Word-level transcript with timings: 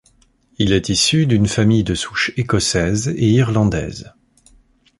Il 0.57 0.73
est 0.73 0.89
issu 0.89 1.27
d'une 1.27 1.45
famille 1.45 1.83
de 1.83 1.93
souche 1.93 2.31
écossaise 2.35 3.09
et 3.09 3.29
irlandaise. 3.29 4.15